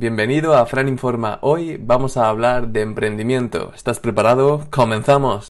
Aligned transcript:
Bienvenido 0.00 0.56
a 0.56 0.64
Fran 0.64 0.88
Informa. 0.88 1.38
Hoy 1.42 1.76
vamos 1.78 2.16
a 2.16 2.30
hablar 2.30 2.68
de 2.68 2.80
emprendimiento. 2.80 3.70
¿Estás 3.74 4.00
preparado? 4.00 4.66
¡Comenzamos! 4.70 5.48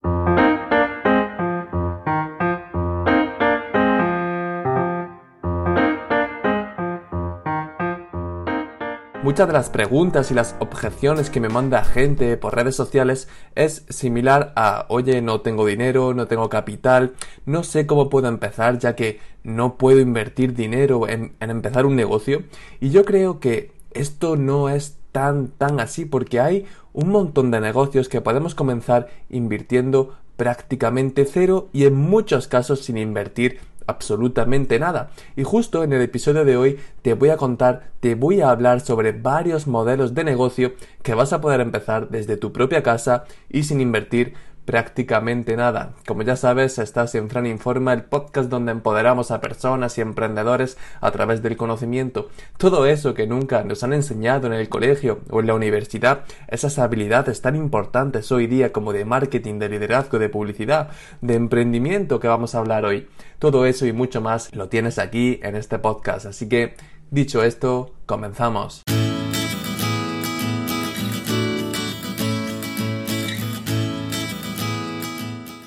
Muchas 9.22 9.46
de 9.46 9.52
las 9.52 9.68
preguntas 9.68 10.30
y 10.30 10.34
las 10.34 10.56
objeciones 10.60 11.28
que 11.28 11.40
me 11.40 11.50
manda 11.50 11.84
gente 11.84 12.38
por 12.38 12.56
redes 12.56 12.74
sociales 12.74 13.28
es 13.54 13.84
similar 13.90 14.54
a, 14.56 14.86
oye, 14.88 15.20
no 15.20 15.42
tengo 15.42 15.66
dinero, 15.66 16.14
no 16.14 16.26
tengo 16.26 16.48
capital, 16.48 17.12
no 17.44 17.64
sé 17.64 17.86
cómo 17.86 18.08
puedo 18.08 18.28
empezar 18.28 18.78
ya 18.78 18.96
que 18.96 19.20
no 19.42 19.76
puedo 19.76 20.00
invertir 20.00 20.54
dinero 20.54 21.06
en, 21.06 21.34
empezar 21.40 21.84
un 21.84 21.96
negocio. 21.96 22.44
Y 22.80 22.88
yo 22.88 23.04
creo 23.04 23.40
que 23.40 23.76
esto 23.90 24.36
no 24.36 24.68
es 24.68 24.96
tan, 25.12 25.48
tan 25.48 25.80
así 25.80 26.04
porque 26.04 26.40
hay 26.40 26.66
un 26.92 27.10
montón 27.10 27.50
de 27.50 27.60
negocios 27.60 28.08
que 28.08 28.20
podemos 28.20 28.54
comenzar 28.54 29.08
invirtiendo 29.30 30.16
prácticamente 30.36 31.24
cero 31.24 31.68
y 31.72 31.84
en 31.84 31.94
muchos 31.96 32.46
casos 32.46 32.80
sin 32.80 32.96
invertir 32.96 33.58
absolutamente 33.88 34.78
nada. 34.78 35.10
Y 35.34 35.42
justo 35.42 35.82
en 35.82 35.92
el 35.92 36.02
episodio 36.02 36.44
de 36.44 36.56
hoy 36.56 36.78
te 37.02 37.14
voy 37.14 37.30
a 37.30 37.36
contar, 37.36 37.90
te 38.00 38.14
voy 38.14 38.40
a 38.40 38.50
hablar 38.50 38.80
sobre 38.80 39.12
varios 39.12 39.66
modelos 39.66 40.14
de 40.14 40.24
negocio 40.24 40.74
que 41.02 41.14
vas 41.14 41.32
a 41.32 41.40
poder 41.40 41.60
empezar 41.60 42.10
desde 42.10 42.36
tu 42.36 42.52
propia 42.52 42.82
casa 42.82 43.24
y 43.48 43.64
sin 43.64 43.80
invertir 43.80 44.34
prácticamente 44.68 45.56
nada. 45.56 45.94
Como 46.06 46.20
ya 46.24 46.36
sabes, 46.36 46.78
estás 46.78 47.14
en 47.14 47.30
Fran 47.30 47.46
Informa, 47.46 47.94
el 47.94 48.04
podcast 48.04 48.50
donde 48.50 48.70
empoderamos 48.72 49.30
a 49.30 49.40
personas 49.40 49.96
y 49.96 50.02
emprendedores 50.02 50.76
a 51.00 51.10
través 51.10 51.42
del 51.42 51.56
conocimiento. 51.56 52.28
Todo 52.58 52.84
eso 52.84 53.14
que 53.14 53.26
nunca 53.26 53.64
nos 53.64 53.82
han 53.82 53.94
enseñado 53.94 54.46
en 54.46 54.52
el 54.52 54.68
colegio 54.68 55.20
o 55.30 55.40
en 55.40 55.46
la 55.46 55.54
universidad, 55.54 56.26
esas 56.48 56.78
habilidades 56.78 57.40
tan 57.40 57.56
importantes 57.56 58.30
hoy 58.30 58.46
día 58.46 58.70
como 58.70 58.92
de 58.92 59.06
marketing, 59.06 59.58
de 59.58 59.70
liderazgo, 59.70 60.18
de 60.18 60.28
publicidad, 60.28 60.90
de 61.22 61.36
emprendimiento 61.36 62.20
que 62.20 62.28
vamos 62.28 62.54
a 62.54 62.58
hablar 62.58 62.84
hoy. 62.84 63.08
Todo 63.38 63.64
eso 63.64 63.86
y 63.86 63.94
mucho 63.94 64.20
más 64.20 64.54
lo 64.54 64.68
tienes 64.68 64.98
aquí 64.98 65.40
en 65.42 65.56
este 65.56 65.78
podcast. 65.78 66.26
Así 66.26 66.46
que, 66.46 66.74
dicho 67.10 67.42
esto, 67.42 67.94
comenzamos. 68.04 68.84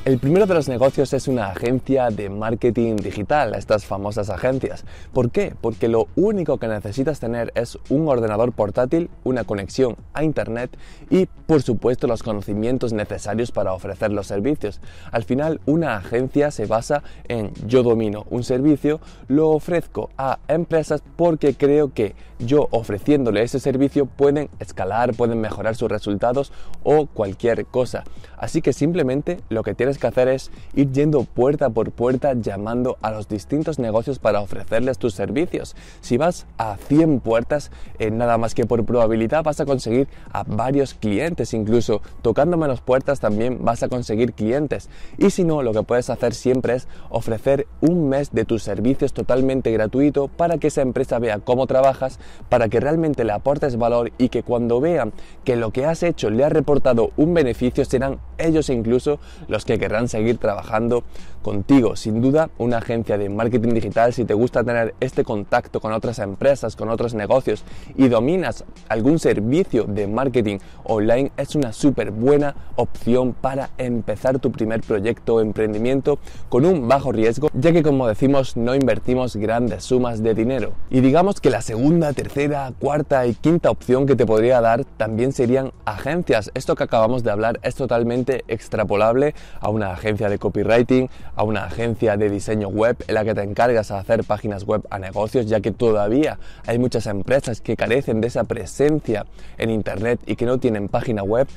El 0.04 0.18
primero 0.18 0.48
de 0.48 0.56
los 0.56 0.68
negocios 0.68 1.14
es 1.14 1.28
una 1.28 1.52
agencia 1.52 2.10
de 2.10 2.28
marketing 2.28 2.96
digital, 2.96 3.54
estas 3.54 3.86
famosas 3.86 4.32
agencias. 4.32 4.84
¿Por 5.14 5.30
qué? 5.30 5.54
Porque 5.62 5.88
lo 5.88 6.08
único 6.16 6.58
que 6.58 6.68
necesitas 6.68 7.20
tener 7.20 7.52
es 7.54 7.78
un 7.88 8.08
ordenador 8.08 8.52
portátil, 8.52 9.12
una 9.24 9.44
conexión 9.44 9.98
a 10.14 10.24
Internet 10.24 10.76
y, 11.12 11.28
por 11.28 11.62
supuesto, 11.62 12.08
los 12.08 12.24
conocimientos 12.24 12.94
necesarios 12.94 13.52
para 13.52 13.74
ofrecer 13.74 14.12
los 14.12 14.26
servicios. 14.26 14.82
Al 15.12 15.24
final, 15.24 15.62
una 15.68 15.98
agencia 15.98 16.50
se 16.50 16.66
basa 16.66 17.04
en 17.28 17.54
yo 17.68 17.84
domino 17.84 18.26
un 18.32 18.44
servicio, 18.44 19.02
lo 19.28 19.50
ofrezco 19.50 20.10
a 20.18 20.40
empresas 20.48 21.04
porque 21.16 21.54
creo 21.54 21.94
que 21.94 22.16
yo 22.46 22.68
ofreciéndole 22.72 23.44
ese 23.44 23.60
servicio 23.60 24.06
pueden 24.06 24.50
escalar, 24.60 25.14
pueden 25.14 25.40
mejorar 25.42 25.76
sus 25.76 25.90
resultados 25.90 26.52
o 26.84 27.06
cualquier 27.06 27.66
cosa. 27.66 28.04
Así 28.38 28.62
que 28.62 28.74
simplemente 28.74 29.40
lo 29.50 29.64
que 29.64 29.76
tienes 29.76 29.98
que 29.98 30.08
hacer 30.08 30.28
es 30.28 30.52
ir 30.74 30.92
yendo 30.92 31.24
puerta 31.24 31.70
por 31.70 31.92
puerta 31.92 32.34
llamando 32.34 32.98
a 33.02 33.12
los 33.12 33.28
distintos 33.28 33.78
negocios 33.78 34.20
para 34.20 34.42
ofrecerles 34.42 34.98
tus 34.98 35.14
servicios. 35.14 35.76
Si 36.02 36.18
vas 36.18 36.48
a 36.58 36.78
100 36.78 37.20
puertas, 37.20 37.72
eh, 38.00 38.10
nada 38.10 38.38
más 38.38 38.56
que 38.56 38.66
por 38.66 38.84
probabilidad 38.86 39.44
vas 39.44 39.60
a 39.60 39.66
conseguir 39.66 40.08
a 40.32 40.44
varios 40.44 40.94
clientes, 40.94 41.54
incluso 41.54 42.02
tocando 42.22 42.58
menos 42.58 42.82
puertas 42.82 43.20
también 43.20 43.64
vas 43.64 43.84
a 43.84 43.90
conseguir 43.90 44.34
clientes. 44.34 44.90
Y 45.18 45.30
si 45.30 45.44
no, 45.44 45.62
lo 45.62 45.74
que 45.74 45.84
puedes 45.84 46.10
hacer 46.10 46.34
siempre 46.34 46.76
es 46.76 46.88
ofrecer 47.10 47.68
un 47.82 48.10
mes 48.10 48.32
de 48.32 48.46
tus 48.46 48.64
servicios 48.64 49.14
totalmente 49.14 49.72
gratuito 49.72 50.28
para 50.28 50.58
que 50.58 50.68
esa 50.68 50.82
empresa 50.82 51.20
vea 51.20 51.40
cómo 51.40 51.68
trabajas, 51.68 52.20
para 52.50 52.70
que 52.70 52.80
realmente 52.80 53.24
le 53.24 53.32
aportes 53.32 53.78
valor 53.78 54.12
y 54.18 54.30
que 54.30 54.44
cuando 54.44 54.80
vean 54.82 55.14
que 55.44 55.56
lo 55.56 55.72
que 55.72 55.86
has 55.86 56.04
hecho 56.04 56.30
le 56.30 56.44
ha 56.44 56.50
reportado 56.50 57.12
un 57.18 57.34
beneficio, 57.34 57.86
serán 57.86 58.20
ellos 58.38 58.70
incluso 58.70 59.20
los 59.48 59.66
que 59.66 59.80
querrán 59.80 60.08
seguir 60.08 60.38
trabajando 60.38 61.04
contigo. 61.42 61.96
Sin 61.96 62.22
duda, 62.22 62.50
una 62.58 62.78
agencia 62.78 63.18
de 63.18 63.30
marketing 63.30 63.74
digital, 63.74 64.14
si 64.14 64.26
te 64.26 64.34
gusta 64.34 64.64
tener 64.64 64.94
este 65.00 65.24
contacto 65.24 65.80
con 65.80 65.92
otras 65.92 66.20
empresas, 66.20 66.76
con 66.76 66.90
otros 66.90 67.14
negocios 67.14 67.64
y 67.96 68.08
dominas 68.08 68.64
algún 68.90 69.20
servicio 69.20 69.86
de 69.86 70.08
marketing 70.08 70.60
online, 70.84 71.32
es 71.38 71.56
una 71.56 71.74
súper 71.74 72.12
buena 72.12 72.56
opción 72.76 73.34
para 73.34 73.72
empezar 73.78 74.40
tu 74.40 74.52
primer 74.52 74.82
proyecto 74.82 75.36
o 75.36 75.42
emprendimiento 75.42 76.20
con 76.50 76.66
un 76.66 76.88
bajo 76.88 77.12
riesgo, 77.12 77.50
ya 77.54 77.72
que 77.72 77.84
como 77.84 78.08
decimos, 78.08 78.58
no 78.58 78.76
invertimos 78.76 79.36
grandes 79.36 79.84
sumas 79.84 80.24
de 80.24 80.34
dinero. 80.34 80.74
Y 80.90 81.02
digamos 81.02 81.42
que 81.42 81.50
la 81.50 81.62
segunda, 81.62 82.14
tercera, 82.22 82.72
cuarta 82.78 83.26
y 83.26 83.34
quinta 83.34 83.72
opción 83.72 84.06
que 84.06 84.16
te 84.16 84.28
podría 84.28 84.62
dar 84.62 84.86
también 84.86 85.32
serían 85.32 85.72
agencias. 85.86 86.52
Esto 86.54 86.76
que 86.76 86.84
acabamos 86.84 87.24
de 87.24 87.32
hablar 87.32 87.60
es 87.64 87.74
totalmente 87.74 88.44
extrapolable 88.48 89.34
a 89.60 89.70
una 89.70 89.92
agencia 89.92 90.30
de 90.30 90.38
copywriting, 90.38 91.10
a 91.36 91.44
una 91.44 91.64
agencia 91.64 92.18
de 92.18 92.30
diseño 92.30 92.68
web 92.68 92.96
en 93.08 93.16
la 93.16 93.26
que 93.26 93.34
te 93.34 93.42
encargas 93.42 93.88
de 93.88 93.96
hacer 93.96 94.24
páginas 94.24 94.66
web 94.66 94.84
a 94.92 95.00
negocios, 95.00 95.48
ya 95.48 95.62
que 95.62 95.72
todavía 95.72 96.38
hay 96.68 96.78
muchas 96.78 97.08
empresas 97.08 97.60
que 97.60 97.76
carecen 97.76 98.22
de 98.22 98.28
esa 98.28 98.44
presencia 98.44 99.26
en 99.58 99.72
Internet 99.72 100.20
y 100.28 100.36
que 100.36 100.46
no 100.46 100.60
tienen 100.60 100.90
página 100.90 101.24
web 101.24 101.48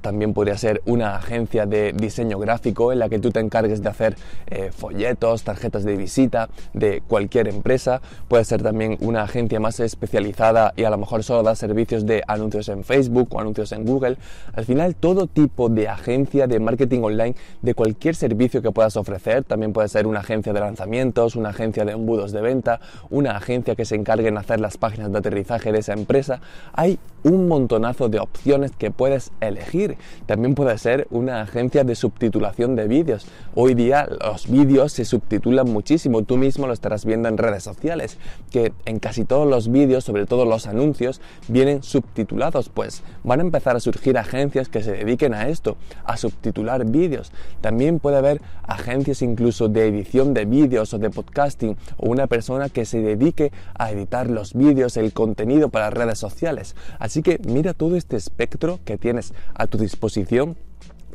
también 0.00 0.34
podría 0.34 0.56
ser 0.56 0.82
una 0.86 1.16
agencia 1.16 1.66
de 1.66 1.92
diseño 1.92 2.38
gráfico 2.38 2.92
en 2.92 2.98
la 2.98 3.08
que 3.08 3.18
tú 3.18 3.30
te 3.30 3.40
encargues 3.40 3.82
de 3.82 3.88
hacer 3.88 4.16
eh, 4.46 4.70
folletos, 4.74 5.44
tarjetas 5.44 5.84
de 5.84 5.96
visita 5.96 6.48
de 6.72 7.02
cualquier 7.06 7.48
empresa. 7.48 8.00
Puede 8.28 8.44
ser 8.44 8.62
también 8.62 8.96
una 9.00 9.22
agencia 9.22 9.60
más 9.60 9.80
especializada 9.80 10.72
y 10.76 10.84
a 10.84 10.90
lo 10.90 10.98
mejor 10.98 11.22
solo 11.22 11.42
da 11.42 11.54
servicios 11.54 12.06
de 12.06 12.22
anuncios 12.26 12.68
en 12.68 12.84
Facebook 12.84 13.28
o 13.30 13.40
anuncios 13.40 13.72
en 13.72 13.84
Google. 13.84 14.16
Al 14.52 14.64
final, 14.64 14.94
todo 14.94 15.26
tipo 15.26 15.68
de 15.68 15.88
agencia 15.88 16.46
de 16.46 16.60
marketing 16.60 17.00
online 17.02 17.34
de 17.62 17.74
cualquier 17.74 18.14
servicio 18.14 18.62
que 18.62 18.70
puedas 18.70 18.96
ofrecer. 18.96 19.44
También 19.44 19.72
puede 19.72 19.88
ser 19.88 20.06
una 20.06 20.20
agencia 20.20 20.52
de 20.52 20.60
lanzamientos, 20.60 21.36
una 21.36 21.50
agencia 21.50 21.84
de 21.84 21.92
embudos 21.92 22.32
de 22.32 22.40
venta, 22.40 22.80
una 23.10 23.36
agencia 23.36 23.74
que 23.74 23.84
se 23.84 23.94
encargue 23.94 24.28
en 24.28 24.38
hacer 24.38 24.60
las 24.60 24.76
páginas 24.76 25.12
de 25.12 25.18
aterrizaje 25.18 25.72
de 25.72 25.78
esa 25.78 25.92
empresa. 25.92 26.40
Hay 26.72 26.98
un 27.24 27.48
montonazo 27.48 28.08
de 28.08 28.20
opciones 28.20 28.70
que 28.72 28.90
puedes 28.90 29.32
elegir 29.40 29.96
también 30.26 30.54
puede 30.54 30.76
ser 30.78 31.08
una 31.10 31.40
agencia 31.40 31.82
de 31.82 31.94
subtitulación 31.94 32.76
de 32.76 32.86
vídeos. 32.86 33.26
Hoy 33.54 33.74
día 33.74 34.06
los 34.24 34.48
vídeos 34.48 34.92
se 34.92 35.04
subtitulan 35.04 35.70
muchísimo, 35.70 36.22
tú 36.22 36.36
mismo 36.36 36.66
lo 36.66 36.72
estarás 36.72 37.04
viendo 37.04 37.28
en 37.28 37.38
redes 37.38 37.62
sociales, 37.62 38.18
que 38.50 38.72
en 38.84 38.98
casi 38.98 39.24
todos 39.24 39.48
los 39.48 39.70
vídeos, 39.70 40.04
sobre 40.04 40.26
todo 40.26 40.44
los 40.44 40.66
anuncios, 40.66 41.20
vienen 41.48 41.82
subtitulados, 41.82 42.68
pues 42.68 43.02
van 43.24 43.40
a 43.40 43.42
empezar 43.42 43.74
a 43.74 43.80
surgir 43.80 44.18
agencias 44.18 44.68
que 44.68 44.82
se 44.82 44.92
dediquen 44.92 45.32
a 45.32 45.48
esto, 45.48 45.76
a 46.04 46.16
subtitular 46.18 46.84
vídeos. 46.84 47.32
También 47.62 48.00
puede 48.00 48.18
haber 48.18 48.42
agencias 48.64 49.22
incluso 49.22 49.68
de 49.68 49.86
edición 49.86 50.34
de 50.34 50.44
vídeos 50.44 50.92
o 50.92 50.98
de 50.98 51.08
podcasting 51.08 51.76
o 51.96 52.10
una 52.10 52.26
persona 52.26 52.68
que 52.68 52.84
se 52.84 53.00
dedique 53.00 53.50
a 53.78 53.90
editar 53.90 54.28
los 54.28 54.52
vídeos, 54.52 54.98
el 54.98 55.14
contenido 55.14 55.70
para 55.70 55.88
redes 55.88 56.18
sociales. 56.18 56.76
Así 57.14 57.22
que 57.22 57.38
mira 57.46 57.74
todo 57.74 57.94
este 57.94 58.16
espectro 58.16 58.80
que 58.84 58.98
tienes 58.98 59.34
a 59.54 59.68
tu 59.68 59.78
disposición 59.78 60.56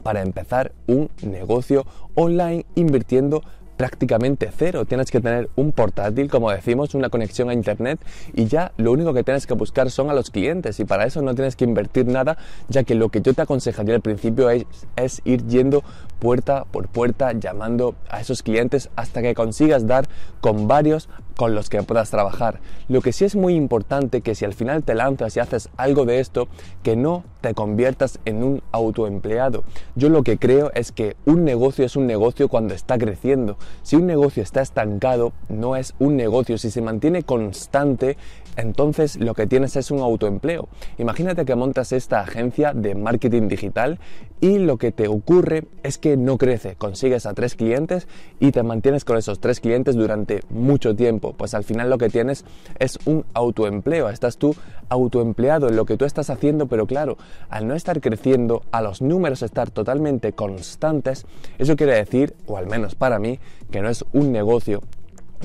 para 0.01 0.21
empezar 0.21 0.71
un 0.87 1.09
negocio 1.21 1.85
online 2.15 2.65
invirtiendo 2.75 3.43
prácticamente 3.75 4.49
cero. 4.57 4.85
Tienes 4.85 5.11
que 5.11 5.19
tener 5.19 5.49
un 5.57 5.73
portátil, 5.73 6.29
como 6.29 6.51
decimos, 6.51 6.95
una 6.95 7.09
conexión 7.09 7.49
a 7.49 7.53
Internet 7.53 7.99
y 8.33 8.45
ya 8.45 8.71
lo 8.77 8.93
único 8.93 9.13
que 9.13 9.25
tienes 9.25 9.45
que 9.45 9.55
buscar 9.55 9.91
son 9.91 10.09
a 10.09 10.13
los 10.13 10.31
clientes 10.31 10.79
y 10.79 10.85
para 10.85 11.05
eso 11.05 11.21
no 11.21 11.35
tienes 11.35 11.57
que 11.57 11.65
invertir 11.65 12.05
nada, 12.05 12.37
ya 12.69 12.85
que 12.85 12.95
lo 12.95 13.09
que 13.09 13.21
yo 13.21 13.33
te 13.33 13.41
aconsejaría 13.41 13.95
al 13.95 14.01
principio 14.01 14.49
es, 14.49 14.63
es 14.95 15.21
ir 15.25 15.47
yendo 15.47 15.83
puerta 16.19 16.65
por 16.65 16.87
puerta 16.87 17.31
llamando 17.33 17.95
a 18.09 18.21
esos 18.21 18.43
clientes 18.43 18.89
hasta 18.95 19.21
que 19.21 19.33
consigas 19.33 19.87
dar 19.87 20.07
con 20.41 20.67
varios 20.67 21.09
con 21.39 21.55
los 21.55 21.69
que 21.69 21.81
puedas 21.83 22.11
trabajar. 22.11 22.59
Lo 22.89 22.99
que 22.99 23.13
sí 23.13 23.23
es 23.23 23.37
muy 23.37 23.55
importante 23.55 24.19
que 24.19 24.35
si 24.35 24.43
al 24.43 24.53
final 24.53 24.83
te 24.83 24.93
lanzas 24.93 25.37
y 25.37 25.39
haces 25.39 25.69
algo 25.77 26.03
de 26.03 26.19
esto, 26.19 26.49
que 26.83 26.97
no 26.97 27.23
te 27.39 27.53
conviertas 27.53 28.19
en 28.25 28.43
un 28.43 28.61
autoempleado. 28.73 29.63
Yo 29.95 30.09
lo 30.09 30.23
que 30.23 30.37
creo 30.37 30.69
es 30.75 30.91
que 30.91 31.15
un 31.25 31.45
negocio 31.45 31.85
es 31.85 31.95
un 31.95 32.07
negocio 32.07 32.49
cuando 32.49 32.73
está 32.73 32.97
creciendo. 32.97 33.57
Si 33.83 33.95
un 33.95 34.05
negocio 34.05 34.43
está 34.43 34.61
estancado, 34.61 35.31
no 35.47 35.77
es 35.77 35.95
un 35.97 36.17
negocio. 36.17 36.57
Si 36.57 36.71
se 36.71 36.81
mantiene 36.81 37.23
constante, 37.23 38.17
entonces 38.57 39.15
lo 39.17 39.33
que 39.33 39.47
tienes 39.47 39.77
es 39.77 39.91
un 39.91 39.99
autoempleo. 39.99 40.67
Imagínate 40.97 41.45
que 41.45 41.55
montas 41.55 41.93
esta 41.93 42.19
agencia 42.19 42.73
de 42.73 42.95
marketing 42.95 43.47
digital 43.47 43.97
y 44.41 44.57
lo 44.57 44.77
que 44.77 44.91
te 44.91 45.07
ocurre 45.07 45.65
es 45.83 45.97
que 45.97 46.17
no 46.17 46.37
crece, 46.37 46.75
consigues 46.75 47.25
a 47.25 47.33
tres 47.33 47.55
clientes 47.55 48.07
y 48.39 48.51
te 48.51 48.63
mantienes 48.63 49.05
con 49.05 49.17
esos 49.17 49.39
tres 49.39 49.59
clientes 49.59 49.95
durante 49.95 50.41
mucho 50.49 50.95
tiempo, 50.95 51.33
pues 51.33 51.53
al 51.53 51.63
final 51.63 51.89
lo 51.89 51.97
que 51.97 52.09
tienes 52.09 52.45
es 52.79 52.99
un 53.05 53.25
autoempleo, 53.33 54.09
estás 54.09 54.37
tú 54.37 54.55
autoempleado 54.89 55.69
en 55.69 55.75
lo 55.75 55.85
que 55.85 55.97
tú 55.97 56.05
estás 56.05 56.29
haciendo, 56.29 56.67
pero 56.67 56.87
claro, 56.87 57.17
al 57.49 57.67
no 57.67 57.75
estar 57.75 58.01
creciendo, 58.01 58.63
a 58.71 58.81
los 58.81 59.01
números 59.01 59.43
estar 59.43 59.69
totalmente 59.69 60.33
constantes, 60.33 61.25
eso 61.57 61.75
quiere 61.75 61.95
decir, 61.95 62.33
o 62.47 62.57
al 62.57 62.67
menos 62.67 62.95
para 62.95 63.19
mí, 63.19 63.39
que 63.71 63.81
no 63.81 63.89
es 63.89 64.05
un 64.13 64.31
negocio 64.31 64.81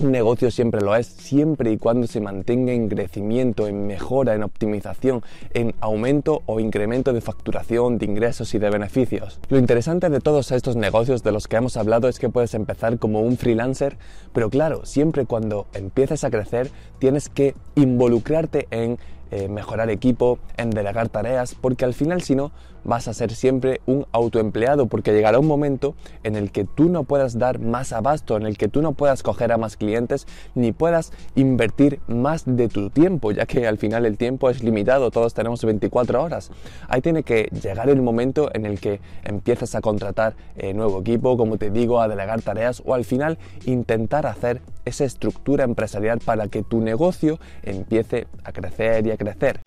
un 0.02 0.10
negocio 0.10 0.50
siempre 0.50 0.80
lo 0.80 0.94
es, 0.96 1.06
siempre 1.06 1.72
y 1.72 1.78
cuando 1.78 2.06
se 2.06 2.20
mantenga 2.20 2.72
en 2.72 2.88
crecimiento, 2.88 3.66
en 3.66 3.86
mejora, 3.86 4.34
en 4.34 4.42
optimización, 4.42 5.22
en 5.52 5.74
aumento 5.80 6.42
o 6.46 6.60
incremento 6.60 7.12
de 7.12 7.20
facturación, 7.20 7.98
de 7.98 8.06
ingresos 8.06 8.54
y 8.54 8.58
de 8.58 8.70
beneficios. 8.70 9.40
Lo 9.48 9.58
interesante 9.58 10.10
de 10.10 10.20
todos 10.20 10.50
estos 10.52 10.76
negocios 10.76 11.22
de 11.22 11.32
los 11.32 11.48
que 11.48 11.56
hemos 11.56 11.76
hablado 11.76 12.08
es 12.08 12.18
que 12.18 12.28
puedes 12.28 12.54
empezar 12.54 12.98
como 12.98 13.20
un 13.20 13.36
freelancer, 13.36 13.96
pero 14.32 14.50
claro, 14.50 14.84
siempre 14.84 15.26
cuando 15.26 15.66
empieces 15.74 16.24
a 16.24 16.30
crecer 16.30 16.70
tienes 16.98 17.28
que 17.28 17.54
involucrarte 17.76 18.66
en 18.70 18.98
eh, 19.30 19.48
mejorar 19.48 19.90
equipo, 19.90 20.38
en 20.56 20.70
delegar 20.70 21.08
tareas, 21.08 21.54
porque 21.54 21.84
al 21.84 21.94
final 21.94 22.22
si 22.22 22.34
no 22.34 22.52
vas 22.84 23.08
a 23.08 23.14
ser 23.14 23.32
siempre 23.34 23.80
un 23.86 24.06
autoempleado, 24.12 24.86
porque 24.86 25.12
llegará 25.12 25.38
un 25.38 25.46
momento 25.46 25.94
en 26.22 26.36
el 26.36 26.50
que 26.50 26.64
tú 26.64 26.88
no 26.88 27.04
puedas 27.04 27.38
dar 27.38 27.58
más 27.58 27.92
abasto, 27.92 28.36
en 28.36 28.44
el 28.44 28.56
que 28.56 28.68
tú 28.68 28.82
no 28.82 28.92
puedas 28.92 29.22
coger 29.22 29.52
a 29.52 29.58
más 29.58 29.76
clientes, 29.76 30.26
ni 30.54 30.72
puedas 30.72 31.12
invertir 31.34 32.00
más 32.06 32.44
de 32.46 32.68
tu 32.68 32.90
tiempo, 32.90 33.32
ya 33.32 33.46
que 33.46 33.66
al 33.66 33.78
final 33.78 34.06
el 34.06 34.16
tiempo 34.16 34.50
es 34.50 34.62
limitado, 34.62 35.10
todos 35.10 35.34
tenemos 35.34 35.64
24 35.64 36.22
horas. 36.22 36.50
Ahí 36.88 37.00
tiene 37.00 37.22
que 37.22 37.44
llegar 37.62 37.88
el 37.88 38.02
momento 38.02 38.50
en 38.54 38.66
el 38.66 38.80
que 38.80 39.00
empiezas 39.24 39.74
a 39.74 39.80
contratar 39.80 40.34
eh, 40.56 40.74
nuevo 40.74 41.00
equipo, 41.00 41.36
como 41.36 41.56
te 41.56 41.70
digo, 41.70 42.00
a 42.00 42.08
delegar 42.08 42.42
tareas 42.42 42.82
o 42.84 42.94
al 42.94 43.04
final 43.04 43.38
intentar 43.64 44.26
hacer 44.26 44.60
esa 44.84 45.04
estructura 45.04 45.64
empresarial 45.64 46.18
para 46.18 46.48
que 46.48 46.62
tu 46.62 46.80
negocio 46.80 47.38
empiece 47.62 48.26
a 48.44 48.52
crecer 48.52 49.06
y 49.06 49.10
a 49.10 49.16
crecer. 49.16 49.60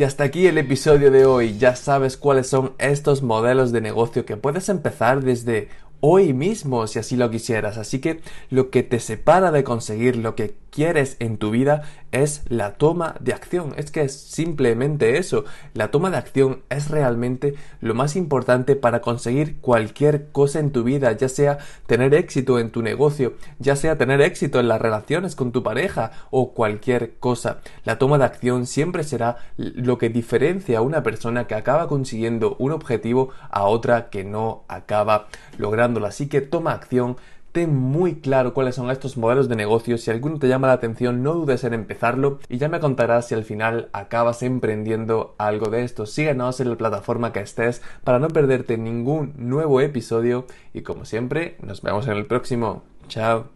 Y 0.00 0.02
hasta 0.02 0.24
aquí 0.24 0.46
el 0.46 0.56
episodio 0.56 1.10
de 1.10 1.26
hoy. 1.26 1.58
Ya 1.58 1.76
sabes 1.76 2.16
cuáles 2.16 2.46
son 2.46 2.72
estos 2.78 3.20
modelos 3.20 3.70
de 3.70 3.82
negocio 3.82 4.24
que 4.24 4.38
puedes 4.38 4.70
empezar 4.70 5.22
desde 5.22 5.68
hoy 6.00 6.32
mismo 6.32 6.86
si 6.86 6.98
así 6.98 7.16
lo 7.16 7.30
quisieras. 7.30 7.76
Así 7.76 7.98
que 8.00 8.22
lo 8.48 8.70
que 8.70 8.82
te 8.82 8.98
separa 8.98 9.52
de 9.52 9.62
conseguir 9.62 10.16
lo 10.16 10.34
que 10.34 10.54
quieres 10.70 11.16
en 11.18 11.36
tu 11.36 11.50
vida 11.50 11.82
es 12.12 12.42
la 12.48 12.74
toma 12.74 13.14
de 13.20 13.32
acción. 13.32 13.74
Es 13.76 13.90
que 13.90 14.02
es 14.02 14.18
simplemente 14.18 15.18
eso. 15.18 15.44
La 15.74 15.90
toma 15.90 16.10
de 16.10 16.16
acción 16.16 16.62
es 16.68 16.90
realmente 16.90 17.54
lo 17.80 17.94
más 17.94 18.16
importante 18.16 18.76
para 18.76 19.00
conseguir 19.00 19.60
cualquier 19.60 20.30
cosa 20.30 20.58
en 20.58 20.72
tu 20.72 20.82
vida, 20.82 21.12
ya 21.12 21.28
sea 21.28 21.58
tener 21.86 22.14
éxito 22.14 22.58
en 22.58 22.70
tu 22.70 22.82
negocio, 22.82 23.34
ya 23.58 23.76
sea 23.76 23.98
tener 23.98 24.20
éxito 24.20 24.60
en 24.60 24.68
las 24.68 24.80
relaciones 24.80 25.36
con 25.36 25.52
tu 25.52 25.62
pareja 25.62 26.12
o 26.30 26.52
cualquier 26.52 27.14
cosa. 27.18 27.60
La 27.84 27.98
toma 27.98 28.18
de 28.18 28.24
acción 28.24 28.66
siempre 28.66 29.04
será 29.04 29.36
lo 29.56 29.98
que 29.98 30.08
diferencia 30.08 30.78
a 30.78 30.82
una 30.82 31.02
persona 31.02 31.46
que 31.46 31.54
acaba 31.54 31.88
consiguiendo 31.88 32.56
un 32.58 32.72
objetivo 32.72 33.30
a 33.50 33.64
otra 33.64 34.10
que 34.10 34.24
no 34.24 34.64
acaba 34.68 35.28
lográndolo. 35.58 36.06
Así 36.06 36.28
que 36.28 36.40
toma 36.40 36.72
acción 36.72 37.16
ten 37.52 37.76
muy 37.76 38.16
claro 38.16 38.54
cuáles 38.54 38.74
son 38.74 38.90
estos 38.90 39.16
modelos 39.16 39.48
de 39.48 39.56
negocio. 39.56 39.98
Si 39.98 40.10
alguno 40.10 40.38
te 40.38 40.48
llama 40.48 40.68
la 40.68 40.74
atención, 40.74 41.22
no 41.22 41.34
dudes 41.34 41.64
en 41.64 41.74
empezarlo 41.74 42.38
y 42.48 42.58
ya 42.58 42.68
me 42.68 42.80
contarás 42.80 43.28
si 43.28 43.34
al 43.34 43.44
final 43.44 43.88
acabas 43.92 44.42
emprendiendo 44.42 45.34
algo 45.38 45.70
de 45.70 45.84
esto. 45.84 46.06
Síguenos 46.06 46.60
en 46.60 46.70
la 46.70 46.76
plataforma 46.76 47.32
que 47.32 47.40
estés 47.40 47.82
para 48.04 48.18
no 48.18 48.28
perderte 48.28 48.78
ningún 48.78 49.34
nuevo 49.36 49.80
episodio 49.80 50.46
y 50.72 50.82
como 50.82 51.04
siempre, 51.04 51.56
nos 51.62 51.82
vemos 51.82 52.06
en 52.06 52.16
el 52.16 52.26
próximo. 52.26 52.82
Chao. 53.08 53.46